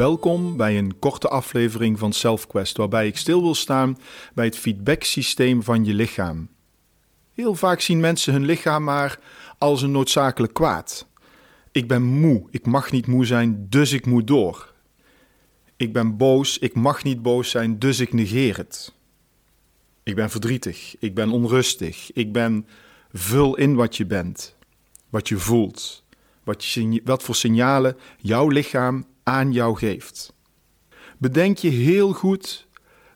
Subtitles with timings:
[0.00, 3.98] Welkom bij een korte aflevering van SelfQuest, waarbij ik stil wil staan
[4.34, 6.48] bij het feedbacksysteem van je lichaam.
[7.34, 9.18] Heel vaak zien mensen hun lichaam maar
[9.58, 11.06] als een noodzakelijk kwaad.
[11.72, 14.72] Ik ben moe, ik mag niet moe zijn, dus ik moet door.
[15.76, 18.94] Ik ben boos, ik mag niet boos zijn, dus ik negeer het.
[20.02, 22.66] Ik ben verdrietig, ik ben onrustig, ik ben
[23.12, 24.56] vul in wat je bent,
[25.08, 26.04] wat je voelt,
[26.44, 30.32] wat, je, wat voor signalen jouw lichaam aan jou geeft.
[31.18, 32.68] Bedenk je heel goed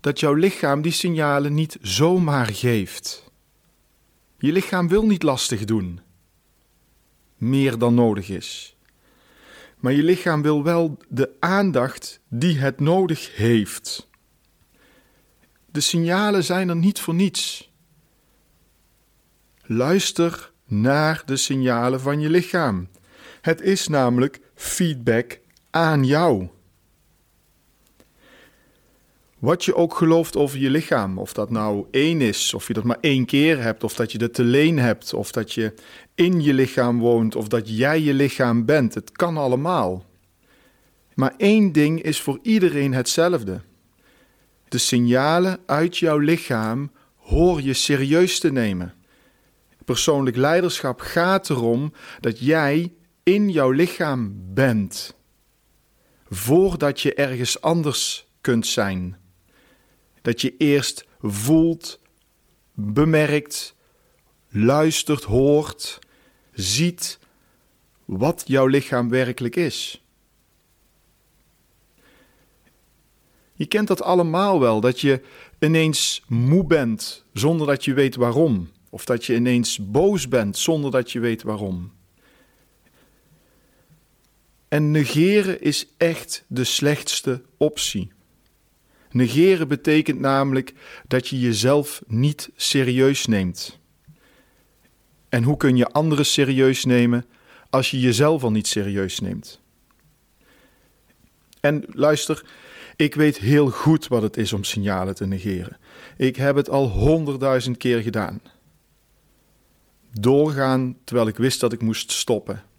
[0.00, 3.30] dat jouw lichaam die signalen niet zomaar geeft.
[4.38, 6.00] Je lichaam wil niet lastig doen,
[7.36, 8.76] meer dan nodig is.
[9.78, 14.08] Maar je lichaam wil wel de aandacht die het nodig heeft.
[15.70, 17.70] De signalen zijn er niet voor niets.
[19.62, 22.88] Luister naar de signalen van je lichaam.
[23.40, 25.40] Het is namelijk feedback
[25.72, 26.48] aan jou.
[29.38, 32.84] Wat je ook gelooft over je lichaam, of dat nou één is, of je dat
[32.84, 35.74] maar één keer hebt, of dat je dat te leen hebt, of dat je
[36.14, 40.04] in je lichaam woont, of dat jij je lichaam bent, het kan allemaal.
[41.14, 43.60] Maar één ding is voor iedereen hetzelfde.
[44.68, 48.94] De signalen uit jouw lichaam hoor je serieus te nemen.
[49.84, 55.14] Persoonlijk leiderschap gaat erom dat jij in jouw lichaam bent
[56.34, 59.16] voordat je ergens anders kunt zijn.
[60.22, 62.00] Dat je eerst voelt,
[62.74, 63.74] bemerkt,
[64.48, 65.98] luistert, hoort,
[66.52, 67.18] ziet
[68.04, 70.04] wat jouw lichaam werkelijk is.
[73.54, 75.20] Je kent dat allemaal wel, dat je
[75.58, 78.70] ineens moe bent zonder dat je weet waarom.
[78.90, 81.92] Of dat je ineens boos bent zonder dat je weet waarom.
[84.72, 88.12] En negeren is echt de slechtste optie.
[89.10, 90.74] Negeren betekent namelijk
[91.08, 93.78] dat je jezelf niet serieus neemt.
[95.28, 97.24] En hoe kun je anderen serieus nemen
[97.70, 99.60] als je jezelf al niet serieus neemt?
[101.60, 102.44] En luister,
[102.96, 105.76] ik weet heel goed wat het is om signalen te negeren.
[106.16, 108.40] Ik heb het al honderdduizend keer gedaan.
[110.12, 112.70] Doorgaan terwijl ik wist dat ik moest stoppen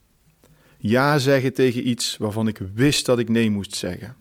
[0.85, 4.15] ja zeggen tegen iets waarvan ik wist dat ik nee moest zeggen.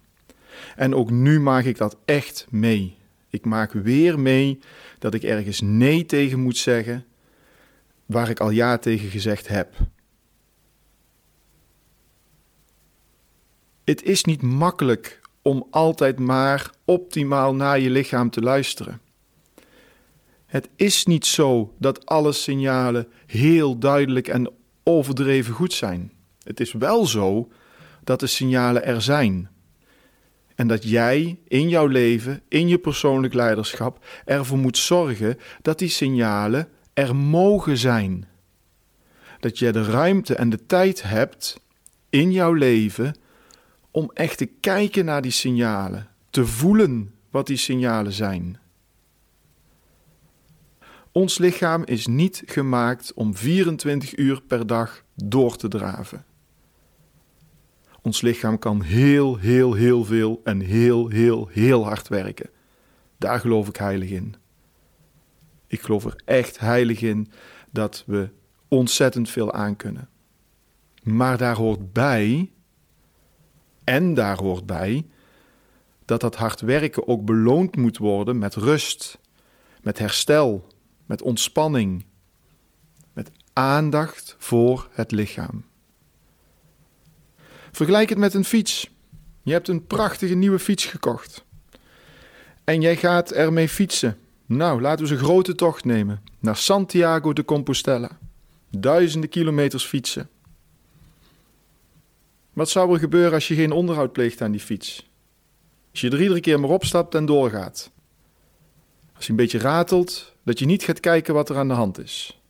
[0.77, 2.97] En ook nu maak ik dat echt mee.
[3.31, 4.59] Ik maak weer mee
[4.99, 7.05] dat ik ergens nee tegen moet zeggen
[8.07, 9.75] waar ik al ja tegen gezegd heb.
[13.85, 19.01] Het is niet makkelijk om altijd maar optimaal naar je lichaam te luisteren.
[20.47, 24.53] Het is niet zo dat alle signalen heel duidelijk en
[24.83, 26.12] overdreven goed zijn.
[26.45, 27.49] Het is wel zo
[28.05, 29.51] dat de signalen er zijn.
[30.55, 35.89] En dat jij in jouw leven, in je persoonlijk leiderschap, ervoor moet zorgen dat die
[35.89, 38.29] signalen er mogen zijn.
[39.41, 41.61] Dat je de ruimte en de tijd hebt
[42.11, 43.15] in jouw leven
[43.91, 48.61] om echt te kijken naar die signalen, te voelen wat die signalen zijn.
[51.13, 56.25] Ons lichaam is niet gemaakt om 24 uur per dag door te draven.
[58.03, 62.51] Ons lichaam kan heel, heel, heel veel en heel, heel, heel hard werken.
[63.19, 64.35] Daar geloof ik heilig in.
[65.67, 67.33] Ik geloof er echt heilig in
[67.71, 68.31] dat we
[68.69, 70.09] ontzettend veel aan kunnen.
[71.03, 72.51] Maar daar hoort bij,
[73.85, 75.07] en daar hoort bij,
[76.05, 79.19] dat dat hard werken ook beloond moet worden met rust,
[79.83, 80.67] met herstel,
[81.07, 82.05] met ontspanning,
[83.13, 85.65] met aandacht voor het lichaam.
[87.73, 88.91] Vergelijk het met een fiets.
[89.43, 91.45] Je hebt een prachtige nieuwe fiets gekocht.
[92.65, 94.19] En jij gaat ermee fietsen.
[94.47, 96.23] Nou, laten we eens een grote tocht nemen.
[96.39, 98.19] Naar Santiago de Compostela.
[98.71, 100.29] Duizenden kilometers fietsen.
[102.53, 105.11] Wat zou er gebeuren als je geen onderhoud pleegt aan die fiets?
[105.91, 107.91] Als je er iedere keer maar opstapt en doorgaat.
[109.15, 111.99] Als je een beetje ratelt, dat je niet gaat kijken wat er aan de hand
[111.99, 112.41] is.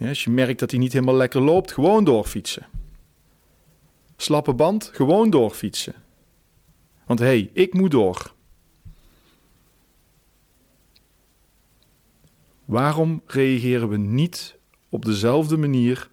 [0.00, 2.66] Als je merkt dat hij niet helemaal lekker loopt, gewoon doorfietsen.
[4.22, 5.94] Slappe band, gewoon doorfietsen.
[7.06, 8.34] Want hé, hey, ik moet door.
[12.64, 14.56] Waarom reageren we niet
[14.88, 16.10] op dezelfde manier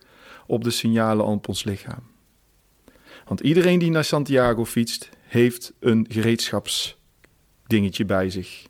[0.48, 2.04] op de signalen op ons lichaam?
[3.26, 8.68] Want iedereen die naar Santiago fietst, heeft een gereedschapsdingetje bij zich.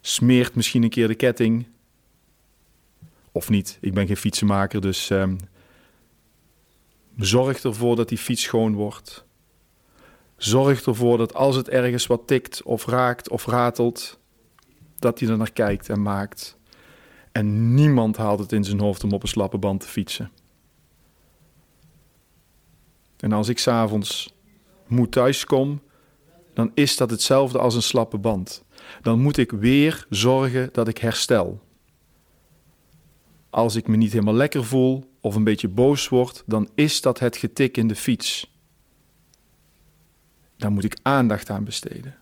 [0.00, 1.66] Smeert misschien een keer de ketting.
[3.32, 5.38] Of niet, ik ben geen fietsenmaker, dus um,
[7.24, 9.24] zorg ervoor dat die fiets schoon wordt.
[10.36, 14.18] Zorg ervoor dat als het ergens wat tikt of raakt of ratelt,
[14.98, 16.56] dat hij er naar kijkt en maakt.
[17.32, 20.30] En niemand haalt het in zijn hoofd om op een slappe band te fietsen.
[23.16, 24.34] En als ik s'avonds
[24.86, 25.80] moet thuiskom,
[26.54, 28.64] dan is dat hetzelfde als een slappe band.
[29.02, 31.60] Dan moet ik weer zorgen dat ik herstel.
[33.50, 37.18] Als ik me niet helemaal lekker voel of een beetje boos word, dan is dat
[37.18, 38.54] het getik in de fiets.
[40.56, 42.14] Daar moet ik aandacht aan besteden.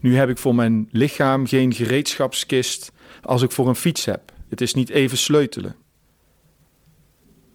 [0.00, 2.92] Nu heb ik voor mijn lichaam geen gereedschapskist
[3.22, 4.32] als ik voor een fiets heb.
[4.48, 5.76] Het is niet even sleutelen.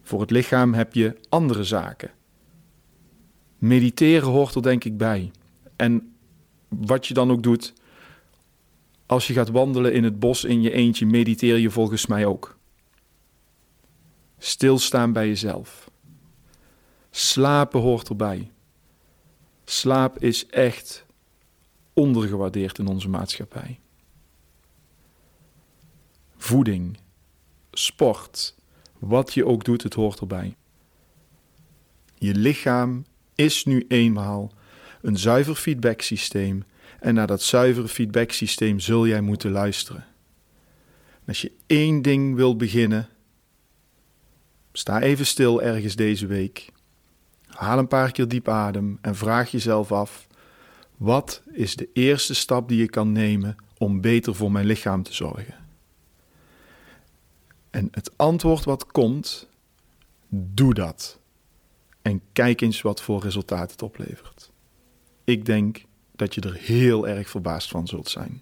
[0.04, 2.12] Voor het lichaam heb je andere zaken.
[3.58, 5.32] Mediteren hoort er denk ik bij.
[5.76, 6.16] En
[6.70, 7.74] wat je dan ook doet,
[9.06, 12.58] als je gaat wandelen in het bos in je eentje, mediteer je volgens mij ook.
[14.46, 15.92] Stilstaan bij jezelf.
[17.12, 18.52] Slapen hoort erbij.
[19.66, 21.06] Slaap is echt
[21.94, 23.80] ondergewaardeerd in onze maatschappij.
[26.38, 26.98] Voeding,
[27.72, 28.56] sport,
[29.00, 30.56] wat je ook doet, het hoort erbij.
[32.16, 33.06] Je lichaam
[33.36, 34.52] is nu eenmaal
[35.02, 36.64] een zuiver feedbacksysteem
[37.00, 40.06] en naar dat zuivere feedbacksysteem zul jij moeten luisteren.
[41.28, 43.08] als je één ding wil beginnen,
[44.74, 46.72] sta even stil ergens deze week.
[47.48, 50.28] Haal een paar keer diep adem en vraag jezelf af:
[50.98, 55.14] wat is de eerste stap die je kan nemen om beter voor mijn lichaam te
[55.14, 55.56] zorgen?
[57.70, 59.48] En het antwoord wat komt,
[60.30, 61.20] doe dat.
[62.02, 64.52] En kijk eens wat voor resultaat het oplevert.
[65.24, 65.84] Ik denk
[66.16, 68.42] dat je er heel erg verbaasd van zult zijn.